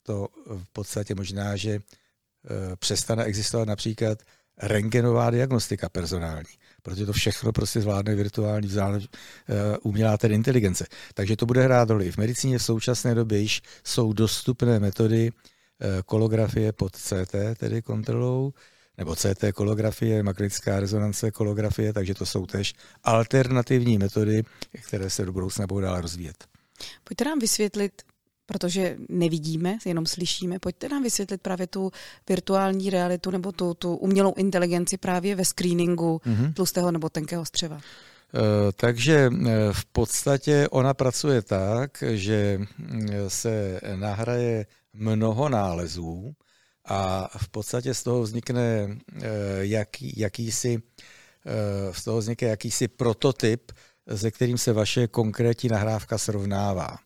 to 0.03 0.27
v 0.45 0.69
podstatě 0.73 1.15
možná, 1.15 1.55
že 1.55 1.71
eh, 1.71 2.75
přestane 2.75 3.23
existovat 3.23 3.67
například 3.67 4.19
rengenová 4.57 5.29
diagnostika 5.29 5.89
personální, 5.89 6.49
protože 6.81 7.05
to 7.05 7.13
všechno 7.13 7.51
prostě 7.51 7.81
zvládne 7.81 8.15
virtuální 8.15 8.67
vzdálené, 8.67 9.05
eh, 9.05 9.77
umělá 9.77 10.17
tedy 10.17 10.35
inteligence. 10.35 10.85
Takže 11.13 11.35
to 11.35 11.45
bude 11.45 11.63
hrát 11.63 11.89
roli. 11.89 12.11
V 12.11 12.17
medicíně 12.17 12.57
v 12.57 12.63
současné 12.63 13.15
době 13.15 13.39
již 13.39 13.61
jsou 13.83 14.13
dostupné 14.13 14.79
metody 14.79 15.31
eh, 15.31 16.01
kolografie 16.05 16.71
pod 16.71 16.95
CT, 16.95 17.35
tedy 17.57 17.81
kontrolou, 17.81 18.53
nebo 18.97 19.15
CT 19.15 19.43
kolografie, 19.53 20.23
magnetická 20.23 20.79
rezonance 20.79 21.31
kolografie, 21.31 21.93
takže 21.93 22.13
to 22.13 22.25
jsou 22.25 22.45
tež 22.45 22.73
alternativní 23.03 23.97
metody, 23.97 24.43
které 24.87 25.09
se 25.09 25.25
do 25.25 25.33
budoucna 25.33 25.67
budou 25.67 25.81
dále 25.81 26.01
rozvíjet. 26.01 26.45
Pojďte 27.03 27.25
nám 27.25 27.39
vysvětlit, 27.39 28.01
protože 28.45 28.97
nevidíme, 29.09 29.77
jenom 29.85 30.05
slyšíme. 30.05 30.59
Pojďte 30.59 30.89
nám 30.89 31.03
vysvětlit 31.03 31.41
právě 31.41 31.67
tu 31.67 31.91
virtuální 32.29 32.89
realitu 32.89 33.31
nebo 33.31 33.51
tu, 33.51 33.73
tu 33.73 33.95
umělou 33.95 34.33
inteligenci 34.37 34.97
právě 34.97 35.35
ve 35.35 35.45
screeningu 35.45 36.21
mm-hmm. 36.25 36.53
tlustého 36.53 36.91
nebo 36.91 37.09
tenkého 37.09 37.45
střeva. 37.45 37.79
Eh, 38.35 38.71
takže 38.75 39.29
eh, 39.31 39.49
v 39.71 39.85
podstatě 39.85 40.67
ona 40.71 40.93
pracuje 40.93 41.41
tak, 41.41 42.03
že 42.11 42.59
mm, 42.77 43.09
se 43.27 43.81
nahraje 43.95 44.65
mnoho 44.93 45.49
nálezů 45.49 46.33
a 46.85 47.29
v 47.37 47.49
podstatě 47.49 47.93
z 47.93 48.03
toho 48.03 48.21
vznikne 48.21 48.61
eh, 48.61 49.29
jaký, 49.59 50.13
jakýsi, 50.17 50.81
z 51.91 52.03
toho 52.03 52.17
vznikne 52.17 52.47
jakýsi 52.47 52.87
prototyp, 52.87 53.71
se 54.15 54.31
kterým 54.31 54.57
se 54.57 54.73
vaše 54.73 55.07
konkrétní 55.07 55.69
nahrávka 55.69 56.17
srovnává. 56.17 56.97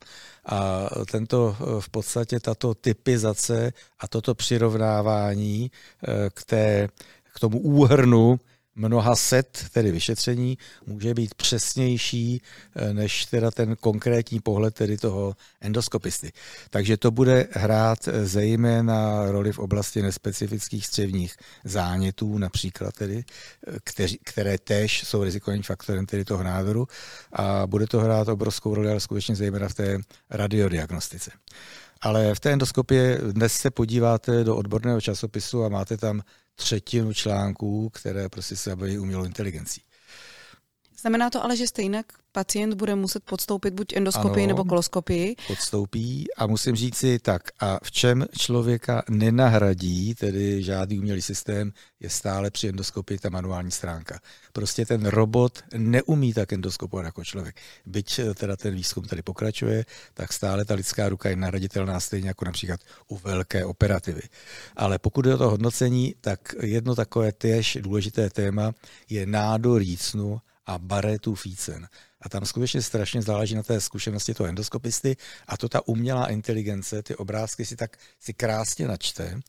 A 0.51 0.89
tento 1.11 1.55
v 1.79 1.89
podstatě 1.89 2.39
tato 2.39 2.73
typizace 2.73 3.73
a 3.99 4.07
toto 4.07 4.35
přirovnávání 4.35 5.71
eh, 5.71 6.29
k, 6.29 6.43
té, 6.43 6.89
k 7.33 7.39
tomu 7.39 7.59
úhrnu 7.59 8.39
mnoha 8.75 9.15
set, 9.15 9.65
tedy 9.73 9.91
vyšetření, 9.91 10.57
může 10.85 11.13
být 11.13 11.35
přesnější 11.35 12.41
eh, 12.75 12.93
než 12.93 13.25
teda 13.25 13.51
ten 13.51 13.75
konkrétní 13.75 14.39
pohled 14.39 14.75
tedy 14.75 14.97
toho 14.97 15.35
endoskopisty. 15.61 16.31
Takže 16.69 16.97
to 16.97 17.11
bude 17.11 17.47
hrát 17.51 18.07
eh, 18.07 18.25
zejména 18.25 19.31
roli 19.31 19.51
v 19.51 19.59
oblasti 19.59 20.01
nespecifických 20.01 20.85
střevních 20.85 21.35
zánětů, 21.63 22.37
například 22.37 22.95
tedy, 22.95 23.23
eh, 23.67 23.77
kteři, 23.83 24.17
které 24.23 24.57
též 24.57 25.03
jsou 25.03 25.23
rizikovým 25.23 25.63
faktorem 25.63 26.05
tedy 26.05 26.25
toho 26.25 26.43
nádoru 26.43 26.87
a 27.33 27.67
bude 27.67 27.87
to 27.87 27.99
hrát 27.99 28.27
obrovskou 28.27 28.75
roli, 28.75 28.89
ale 28.89 28.99
skutečně 28.99 29.35
zejména 29.35 29.69
v 29.69 29.73
té 29.73 29.97
radiodiagnostice. 30.29 31.31
Ale 32.01 32.35
v 32.35 32.39
té 32.39 32.51
endoskopii 32.51 33.17
dnes 33.31 33.53
se 33.53 33.71
podíváte 33.71 34.43
do 34.43 34.55
odborného 34.57 35.01
časopisu 35.01 35.63
a 35.63 35.69
máte 35.69 35.97
tam 35.97 36.21
třetinu 36.55 37.13
článků, 37.13 37.89
které 37.89 38.29
prostě 38.29 38.55
se 38.55 38.69
zabývají 38.69 38.99
umělou 38.99 39.23
inteligencí. 39.23 39.81
Znamená 41.01 41.29
to 41.29 41.43
ale, 41.43 41.57
že 41.57 41.67
stejně 41.67 42.03
pacient 42.31 42.73
bude 42.73 42.95
muset 42.95 43.23
podstoupit 43.23 43.73
buď 43.73 43.93
endoskopii 43.93 44.43
ano, 44.43 44.47
nebo 44.47 44.63
koloskopii. 44.63 45.35
Podstoupí 45.47 46.27
a 46.37 46.47
musím 46.47 46.75
říct 46.75 46.97
si 46.97 47.19
tak, 47.19 47.41
a 47.59 47.79
v 47.83 47.91
čem 47.91 48.25
člověka 48.37 49.03
nenahradí, 49.09 50.15
tedy 50.15 50.63
žádný 50.63 50.99
umělý 50.99 51.21
systém, 51.21 51.71
je 51.99 52.09
stále 52.09 52.51
při 52.51 52.67
endoskopii 52.67 53.19
ta 53.19 53.29
manuální 53.29 53.71
stránka. 53.71 54.19
Prostě 54.53 54.85
ten 54.85 55.05
robot 55.05 55.63
neumí 55.77 56.33
tak 56.33 56.53
endoskopovat 56.53 57.05
jako 57.05 57.23
člověk. 57.23 57.55
Byť 57.85 58.19
teda 58.35 58.55
ten 58.55 58.75
výzkum 58.75 59.03
tady 59.03 59.21
pokračuje, 59.21 59.85
tak 60.13 60.33
stále 60.33 60.65
ta 60.65 60.73
lidská 60.73 61.09
ruka 61.09 61.29
je 61.29 61.35
nahraditelná 61.35 61.99
stejně 61.99 62.27
jako 62.27 62.45
například 62.45 62.79
u 63.07 63.17
velké 63.17 63.65
operativy. 63.65 64.21
Ale 64.75 64.99
pokud 64.99 65.25
je 65.25 65.35
o 65.35 65.37
to 65.37 65.49
hodnocení, 65.49 66.15
tak 66.21 66.39
jedno 66.61 66.95
takové 66.95 67.31
též 67.31 67.77
důležité 67.81 68.29
téma 68.29 68.71
je 69.09 69.25
nádor 69.25 69.81
jícnu 69.81 70.41
a 70.69 70.77
baretu 70.77 71.35
fícen. 71.35 71.87
A 72.21 72.29
tam 72.29 72.45
skutečně 72.45 72.81
strašně 72.81 73.21
záleží 73.21 73.55
na 73.55 73.63
té 73.63 73.81
zkušenosti 73.81 74.33
toho 74.33 74.47
endoskopisty 74.47 75.17
a 75.47 75.57
to 75.57 75.69
ta 75.69 75.87
umělá 75.87 76.27
inteligence, 76.27 77.03
ty 77.03 77.15
obrázky 77.15 77.65
si 77.65 77.75
tak 77.75 77.97
si 78.19 78.33
krásně 78.33 78.87
načte 78.87 79.39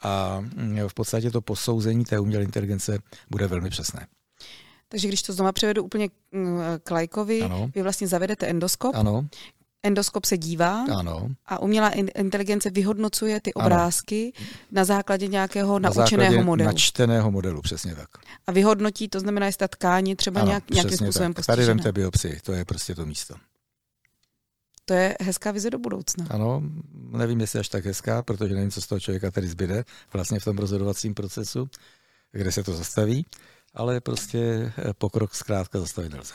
a 0.00 0.40
mm, 0.40 0.78
v 0.88 0.94
podstatě 0.94 1.30
to 1.30 1.40
posouzení 1.40 2.04
té 2.04 2.18
umělé 2.18 2.44
inteligence 2.44 2.98
bude 3.30 3.46
velmi 3.46 3.70
přesné. 3.70 4.06
Takže 4.88 5.08
když 5.08 5.22
to 5.22 5.32
znova 5.32 5.52
převedu 5.52 5.82
úplně 5.82 6.08
mm, 6.32 6.60
k 6.82 6.90
lajkovi, 6.90 7.42
ano. 7.42 7.70
vy 7.74 7.82
vlastně 7.82 8.08
zavedete 8.08 8.46
endoskop, 8.46 8.94
ano 8.94 9.28
endoskop 9.82 10.24
se 10.24 10.38
dívá 10.38 10.84
ano. 10.98 11.28
a 11.46 11.58
umělá 11.62 11.90
inteligence 11.90 12.70
vyhodnocuje 12.70 13.40
ty 13.40 13.54
obrázky 13.54 14.32
ano. 14.36 14.46
na 14.72 14.84
základě 14.84 15.28
nějakého 15.28 15.78
na 15.78 15.90
naučeného 15.96 16.42
modelu. 16.42 16.66
načteného 16.66 17.30
modelu, 17.30 17.62
přesně 17.62 17.94
tak. 17.94 18.08
A 18.46 18.52
vyhodnotí, 18.52 19.08
to 19.08 19.20
znamená, 19.20 19.46
jestli 19.46 19.58
ta 19.58 19.68
tkáně 19.68 20.16
třeba 20.16 20.40
ano, 20.40 20.48
nějak, 20.48 20.70
nějakým 20.70 20.98
způsobem 20.98 21.34
tak. 21.34 21.46
Tady 21.46 21.64
vemte 21.64 21.92
biopsii, 21.92 22.40
to 22.42 22.52
je 22.52 22.64
prostě 22.64 22.94
to 22.94 23.06
místo. 23.06 23.34
To 24.84 24.94
je 24.94 25.16
hezká 25.20 25.50
vize 25.50 25.70
do 25.70 25.78
budoucna. 25.78 26.26
Ano, 26.30 26.62
nevím, 26.94 27.40
jestli 27.40 27.58
až 27.58 27.68
tak 27.68 27.84
hezká, 27.84 28.22
protože 28.22 28.54
nevím, 28.54 28.70
co 28.70 28.80
z 28.80 28.86
toho 28.86 29.00
člověka 29.00 29.30
tady 29.30 29.48
zbyde 29.48 29.84
vlastně 30.12 30.40
v 30.40 30.44
tom 30.44 30.58
rozhodovacím 30.58 31.14
procesu, 31.14 31.68
kde 32.32 32.52
se 32.52 32.62
to 32.62 32.72
zastaví, 32.72 33.26
ale 33.74 34.00
prostě 34.00 34.72
pokrok 34.98 35.34
zkrátka 35.34 35.80
zastavit 35.80 36.12
nelze. 36.12 36.34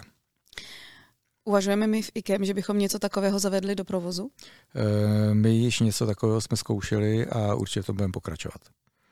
Uvažujeme 1.46 1.88
my 1.88 2.02
v 2.02 2.12
IKEM, 2.14 2.46
že 2.46 2.54
bychom 2.54 2.80
něco 2.80 3.00
takového 3.00 3.40
zavedli 3.40 3.76
do 3.76 3.86
provozu? 3.86 4.32
E, 4.76 5.34
my 5.34 5.52
již 5.52 5.80
něco 5.80 6.06
takového 6.06 6.42
jsme 6.42 6.58
zkoušeli 6.58 7.26
a 7.26 7.56
určitě 7.56 7.84
to 7.84 7.94
budeme 7.94 8.12
pokračovat. 8.12 8.62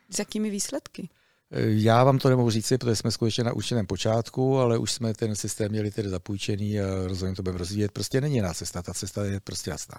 S 0.09 0.19
jakými 0.19 0.49
výsledky? 0.49 1.09
Eh, 1.51 1.61
já 1.67 2.03
vám 2.03 2.19
to 2.19 2.29
nemohu 2.29 2.49
říct, 2.49 2.73
protože 2.79 2.95
jsme 2.95 3.11
skutečně 3.11 3.43
na 3.43 3.53
určitém 3.53 3.87
počátku, 3.87 4.57
ale 4.57 4.77
už 4.77 4.91
jsme 4.91 5.13
ten 5.13 5.35
systém 5.35 5.71
měli 5.71 5.91
tedy 5.91 6.09
zapůjčený 6.09 6.79
a 6.79 7.07
rozhodně 7.07 7.35
to 7.35 7.43
budeme 7.43 7.57
rozvíjet. 7.57 7.91
Prostě 7.91 8.21
není 8.21 8.35
jiná 8.35 8.53
cesta, 8.53 8.81
ta 8.81 8.93
cesta 8.93 9.25
je 9.25 9.39
prostě 9.39 9.69
jasná. 9.69 9.95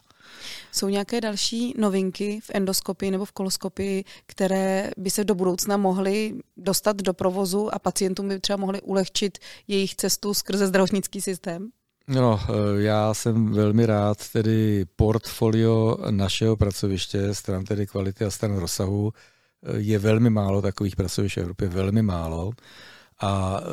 Jsou 0.73 0.89
nějaké 0.89 1.21
další 1.21 1.75
novinky 1.79 2.41
v 2.43 2.51
endoskopii 2.55 3.11
nebo 3.11 3.25
v 3.25 3.33
koloskopii, 3.33 4.05
které 4.27 4.91
by 4.97 5.11
se 5.11 5.25
do 5.25 5.35
budoucna 5.35 5.77
mohly 5.77 6.35
dostat 6.57 6.97
do 6.97 7.15
provozu 7.15 7.75
a 7.75 7.79
pacientům 7.79 8.29
by 8.29 8.41
třeba 8.41 8.57
mohly 8.57 8.81
ulehčit 8.81 9.39
jejich 9.69 9.95
cestu 9.95 10.35
skrze 10.35 10.67
zdravotnický 10.67 11.21
systém? 11.21 11.71
No, 12.09 12.41
eh, 12.49 12.83
já 12.83 13.15
jsem 13.15 13.53
velmi 13.53 13.87
rád, 13.87 14.29
tedy 14.29 14.85
portfolio 14.97 15.97
našeho 16.11 16.57
pracoviště, 16.57 17.35
stran 17.35 17.65
tedy 17.65 17.87
kvality 17.87 18.25
a 18.25 18.31
stran 18.31 18.57
rozsahu, 18.57 19.13
eh, 19.63 19.79
je 19.79 19.99
velmi 19.99 20.31
málo 20.31 20.63
takových 20.63 20.97
pracovišť 20.97 21.37
v 21.37 21.41
Evropě, 21.41 21.69
velmi 21.69 22.03
málo. 22.03 22.53
A 23.21 23.61
eh, 23.61 23.65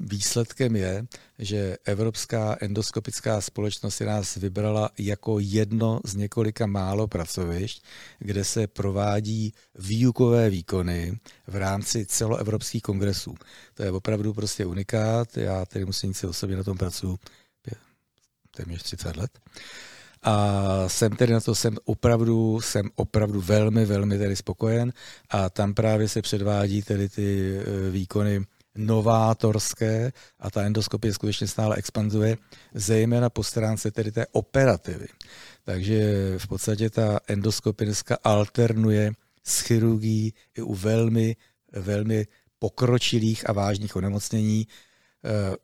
výsledkem 0.00 0.76
je, 0.76 1.06
že 1.38 1.76
Evropská 1.84 2.56
endoskopická 2.60 3.40
společnost 3.40 3.94
si 3.94 4.04
nás 4.04 4.36
vybrala 4.36 4.90
jako 4.98 5.38
jedno 5.38 6.00
z 6.04 6.14
několika 6.14 6.66
málo 6.66 7.06
pracovišť, 7.06 7.84
kde 8.18 8.44
se 8.44 8.66
provádí 8.66 9.52
výukové 9.74 10.50
výkony 10.50 11.18
v 11.46 11.56
rámci 11.56 12.06
celoevropských 12.06 12.82
kongresů. 12.82 13.34
To 13.74 13.82
je 13.82 13.92
opravdu 13.92 14.34
prostě 14.34 14.66
unikát. 14.66 15.36
Já 15.36 15.66
tedy 15.66 15.84
musím 15.84 16.12
říct, 16.12 16.24
osobně 16.24 16.56
na 16.56 16.62
tom 16.62 16.78
pracuji 16.78 17.18
téměř 18.56 18.82
30 18.82 19.16
let. 19.16 19.30
A 20.22 20.84
jsem 20.86 21.16
tedy 21.16 21.32
na 21.32 21.40
to, 21.40 21.54
jsem 21.54 21.76
opravdu, 21.84 22.60
jsem 22.60 22.90
opravdu 22.94 23.40
velmi, 23.40 23.84
velmi 23.84 24.18
tedy 24.18 24.36
spokojen 24.36 24.92
a 25.30 25.50
tam 25.50 25.74
právě 25.74 26.08
se 26.08 26.22
předvádí 26.22 26.82
tedy 26.82 27.08
ty 27.08 27.56
e, 27.56 27.90
výkony 27.90 28.44
novátorské 28.76 30.12
a 30.40 30.50
ta 30.50 30.62
endoskopie 30.62 31.14
skutečně 31.14 31.46
stále 31.46 31.76
expanduje, 31.76 32.36
zejména 32.74 33.30
po 33.30 33.44
stránce 33.44 33.90
tedy 33.90 34.12
té 34.12 34.26
operativy. 34.32 35.06
Takže 35.64 36.14
v 36.38 36.48
podstatě 36.48 36.90
ta 36.90 37.20
endoskopie 37.28 37.86
dneska 37.86 38.18
alternuje 38.24 39.12
s 39.44 39.60
chirurgií 39.60 40.34
i 40.56 40.62
u 40.62 40.74
velmi, 40.74 41.36
velmi 41.72 42.26
pokročilých 42.58 43.50
a 43.50 43.52
vážných 43.52 43.96
onemocnění, 43.96 44.66
eh, 44.68 44.74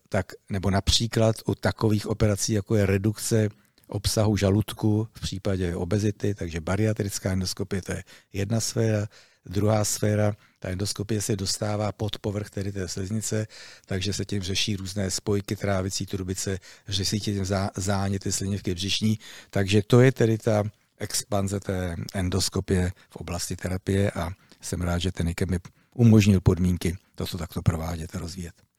tak, 0.09 0.33
nebo 0.49 0.71
například 0.71 1.37
u 1.47 1.55
takových 1.55 2.07
operací, 2.07 2.52
jako 2.52 2.76
je 2.76 2.87
redukce 2.87 3.49
obsahu 3.87 4.37
žaludku 4.37 5.09
v 5.12 5.21
případě 5.21 5.76
obezity, 5.76 6.35
takže 6.35 6.61
bariatrická 6.61 7.33
endoskopie, 7.33 7.83
to 7.83 7.93
je 7.93 8.05
jedna 8.33 8.61
sféra. 8.61 9.07
Druhá 9.47 9.85
sféra, 9.85 10.37
ta 10.59 10.69
endoskopie 10.69 11.21
se 11.23 11.37
dostává 11.37 11.93
pod 11.93 12.19
povrch 12.19 12.50
tedy 12.50 12.73
té 12.73 12.88
sliznice, 12.88 13.47
takže 13.87 14.12
se 14.12 14.25
tím 14.25 14.43
řeší 14.43 14.76
různé 14.76 15.11
spojky 15.11 15.57
trávicí 15.57 16.07
trubice, 16.07 16.59
řeší 16.88 17.21
tím 17.21 17.45
záněty 17.76 18.33
slinivky 18.33 18.75
břišní, 18.75 19.19
takže 19.50 19.83
to 19.83 20.00
je 20.00 20.12
tedy 20.12 20.38
ta 20.38 20.62
expanze 20.99 21.61
té 21.61 21.97
endoskopie 22.14 22.93
v 23.11 23.17
oblasti 23.17 23.57
terapie 23.57 24.11
a 24.11 24.31
jsem 24.61 24.81
rád, 24.81 24.99
že 24.99 25.12
ten 25.12 25.29
IKEM 25.29 25.50
mi 25.50 25.59
umožnil 25.95 26.40
podmínky 26.40 26.97
to, 27.14 27.26
co 27.26 27.38
takto 27.38 27.62
provádět 27.62 28.17
a 28.17 28.19
rozvíjet. 28.19 28.70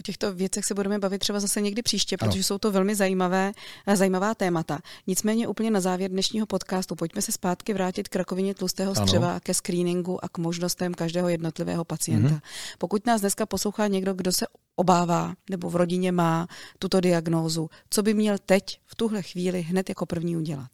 O 0.00 0.02
těchto 0.02 0.34
věcech 0.34 0.64
se 0.64 0.74
budeme 0.74 0.98
bavit 0.98 1.18
třeba 1.18 1.40
zase 1.40 1.60
někdy 1.60 1.82
příště, 1.82 2.16
protože 2.16 2.38
ano. 2.38 2.42
jsou 2.42 2.58
to 2.58 2.72
velmi 2.72 2.94
zajímavé, 2.94 3.52
zajímavá 3.94 4.34
témata. 4.34 4.78
Nicméně 5.06 5.48
úplně 5.48 5.70
na 5.70 5.80
závěr 5.80 6.10
dnešního 6.10 6.46
podcastu 6.46 6.94
pojďme 6.96 7.22
se 7.22 7.32
zpátky 7.32 7.74
vrátit 7.74 8.08
k 8.08 8.16
rakovině 8.16 8.54
tlustého 8.54 8.94
střeva, 8.94 9.30
ano. 9.30 9.40
ke 9.42 9.54
screeningu 9.54 10.24
a 10.24 10.28
k 10.28 10.38
možnostem 10.38 10.94
každého 10.94 11.28
jednotlivého 11.28 11.84
pacienta. 11.84 12.28
Mm-hmm. 12.28 12.40
Pokud 12.78 13.06
nás 13.06 13.20
dneska 13.20 13.46
poslouchá 13.46 13.86
někdo, 13.86 14.14
kdo 14.14 14.32
se 14.32 14.46
obává 14.80 15.34
nebo 15.50 15.70
v 15.70 15.76
rodině 15.76 16.12
má 16.12 16.46
tuto 16.78 17.00
diagnózu, 17.00 17.68
co 17.90 18.02
by 18.02 18.14
měl 18.14 18.36
teď 18.46 18.80
v 18.86 18.94
tuhle 18.94 19.22
chvíli 19.22 19.62
hned 19.62 19.88
jako 19.88 20.06
první 20.06 20.36
udělat? 20.36 20.68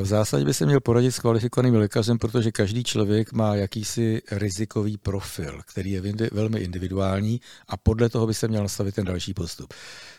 V 0.00 0.06
zásadě 0.06 0.44
by 0.44 0.54
se 0.54 0.66
měl 0.66 0.80
poradit 0.80 1.12
s 1.12 1.18
kvalifikovaným 1.18 1.74
lékařem, 1.74 2.18
protože 2.18 2.52
každý 2.52 2.84
člověk 2.84 3.32
má 3.32 3.54
jakýsi 3.54 4.22
rizikový 4.30 4.96
profil, 4.96 5.60
který 5.66 5.90
je 5.90 6.02
velmi 6.32 6.60
individuální 6.60 7.40
a 7.68 7.76
podle 7.76 8.08
toho 8.08 8.26
by 8.26 8.34
se 8.34 8.48
měl 8.48 8.62
nastavit 8.62 8.94
ten 8.94 9.04
další 9.04 9.34
postup. 9.34 9.74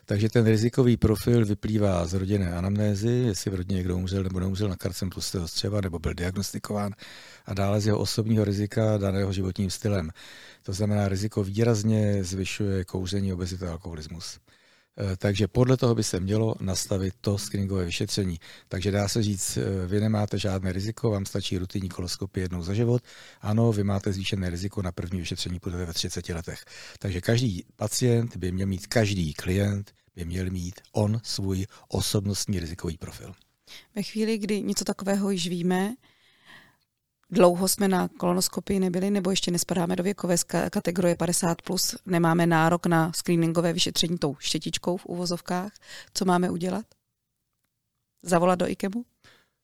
Takže 0.06 0.30
ten 0.30 0.46
rizikový 0.46 0.98
profil 0.98 1.46
vyplývá 1.46 2.06
z 2.06 2.14
rodinné 2.14 2.54
anamnézy, 2.54 3.12
jestli 3.12 3.52
v 3.52 3.56
rodině 3.56 3.78
někdo 3.78 3.98
umřel 3.98 4.24
nebo 4.24 4.40
neumřel 4.40 4.70
na 4.70 4.76
karcem 4.76 5.10
tlustého 5.10 5.48
střeva 5.48 5.82
nebo 5.82 6.00
byl 6.00 6.14
diagnostikován 6.14 6.92
a 7.46 7.54
dále 7.54 7.82
z 7.82 7.86
jeho 7.86 8.00
osobního 8.00 8.46
rizika 8.46 8.98
daného 8.98 9.34
životním 9.34 9.70
stylem. 9.70 10.10
To 10.64 10.74
znamená, 10.74 11.08
riziko 11.08 11.44
výrazně 11.44 12.24
zvyšuje 12.24 12.86
kouření, 12.86 13.21
obezita 13.30 13.68
a 13.68 13.72
alkoholismus. 13.72 14.40
Eh, 14.98 15.18
takže 15.18 15.48
podle 15.48 15.78
toho 15.78 15.96
by 15.96 16.04
se 16.04 16.20
mělo 16.20 16.56
nastavit 16.60 17.14
to 17.22 17.38
screeningové 17.38 17.86
vyšetření. 17.86 18.40
Takže 18.68 18.92
dá 18.92 19.08
se 19.08 19.24
říct, 19.24 19.58
eh, 19.58 19.88
vy 19.88 20.00
nemáte 20.00 20.38
žádné 20.38 20.72
riziko, 20.72 21.12
vám 21.12 21.26
stačí 21.26 21.58
rutinní 21.58 21.90
koloskopie 21.90 22.44
jednou 22.44 22.64
za 22.64 22.74
život. 22.74 23.04
Ano, 23.42 23.72
vy 23.72 23.84
máte 23.84 24.14
zvýšené 24.14 24.50
riziko 24.50 24.82
na 24.82 24.92
první 24.92 25.20
vyšetření 25.20 25.60
budete 25.64 25.86
ve 25.86 25.94
30 25.94 26.34
letech. 26.34 26.66
Takže 27.00 27.22
každý 27.22 27.66
pacient 27.76 28.38
by 28.38 28.52
měl 28.52 28.68
mít, 28.68 28.88
každý 28.88 29.34
klient 29.34 29.92
by 30.16 30.26
měl 30.26 30.50
mít 30.50 30.82
on 30.92 31.20
svůj 31.24 31.66
osobnostní 31.88 32.60
rizikový 32.60 32.98
profil. 32.98 33.34
Ve 33.96 34.04
chvíli, 34.04 34.38
kdy 34.38 34.62
něco 34.62 34.86
takového 34.86 35.30
již 35.30 35.48
víme, 35.48 35.96
dlouho 37.32 37.68
jsme 37.68 37.88
na 37.88 38.08
kolonoskopii 38.08 38.80
nebyli, 38.80 39.12
nebo 39.12 39.30
ještě 39.30 39.52
nespadáme 39.52 39.96
do 39.96 40.04
věkové 40.04 40.36
kategorie 40.70 41.16
50+, 41.16 41.56
plus, 41.64 41.96
nemáme 42.06 42.48
nárok 42.48 42.86
na 42.86 43.12
screeningové 43.16 43.74
vyšetření 43.74 44.18
tou 44.18 44.36
štětičkou 44.40 44.98
v 44.98 45.06
uvozovkách. 45.06 45.72
Co 46.14 46.26
máme 46.26 46.50
udělat? 46.50 46.86
Zavolat 48.24 48.60
do 48.60 48.68
IKEMu? 48.68 49.06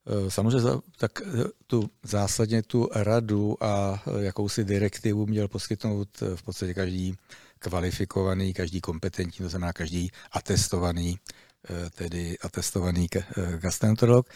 Eh, 0.08 0.32
samozřejmě 0.32 0.70
tak 0.98 1.12
eh, 1.22 1.44
tu 1.68 1.90
zásadně 2.04 2.64
tu 2.64 2.90
radu 2.96 3.64
a 3.64 4.04
eh, 4.08 4.24
jakousi 4.24 4.64
direktivu 4.64 5.26
měl 5.26 5.48
poskytnout 5.48 6.22
v 6.36 6.44
podstatě 6.44 6.74
každý 6.74 7.16
kvalifikovaný, 7.60 8.54
každý 8.54 8.82
kompetentní, 8.82 9.44
to 9.44 9.50
znamená 9.50 9.74
každý 9.74 10.12
atestovaný, 10.32 11.20
tedy 11.96 12.38
atestovaný 12.40 13.08
gastroenterolog 13.58 14.30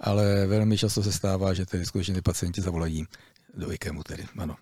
ale 0.00 0.46
velmi 0.46 0.78
často 0.78 1.02
se 1.02 1.12
stává, 1.12 1.54
že 1.54 1.66
tedy 1.66 1.86
skutečně 1.86 2.14
ty 2.14 2.22
pacienti 2.22 2.60
zavolají 2.62 3.06
do 3.54 3.72
IKEMu 3.72 4.02
tedy, 4.02 4.26
ano. 4.38 4.56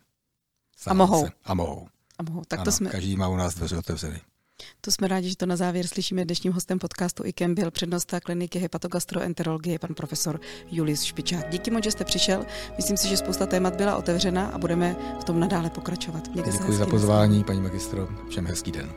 a 0.86 0.94
mohou. 0.94 1.24
Se. 1.24 1.32
A 1.44 1.54
mohou. 1.54 1.88
A 2.18 2.22
mohou. 2.22 2.42
Tak 2.48 2.58
ano, 2.58 2.64
to 2.64 2.72
jsme... 2.72 2.90
Každý 2.90 3.16
má 3.16 3.28
u 3.28 3.36
nás 3.36 3.54
dveře 3.54 3.78
otevřeny. 3.78 4.20
To 4.80 4.90
jsme 4.90 5.08
rádi, 5.08 5.28
že 5.28 5.36
to 5.36 5.46
na 5.46 5.56
závěr 5.56 5.86
slyšíme. 5.86 6.24
Dnešním 6.24 6.52
hostem 6.52 6.78
podcastu 6.78 7.24
IKEM 7.26 7.54
byl 7.54 7.70
přednosta 7.70 8.20
kliniky 8.20 8.58
hepatogastroenterologie 8.58 9.78
pan 9.78 9.94
profesor 9.94 10.40
Julius 10.70 11.02
Špičák. 11.02 11.50
Díky 11.50 11.70
moc, 11.70 11.84
že 11.84 11.90
jste 11.90 12.04
přišel. 12.04 12.46
Myslím 12.76 12.96
si, 12.96 13.08
že 13.08 13.16
spousta 13.16 13.46
témat 13.46 13.76
byla 13.76 13.96
otevřena 13.96 14.46
a 14.46 14.58
budeme 14.58 14.96
v 15.20 15.24
tom 15.24 15.40
nadále 15.40 15.70
pokračovat. 15.70 16.28
Mějte 16.28 16.50
Děkuji 16.50 16.78
za 16.78 16.86
pozvání, 16.86 17.44
paní 17.44 17.60
magistro. 17.60 18.08
Všem 18.28 18.46
hezký 18.46 18.72
den. 18.72 18.92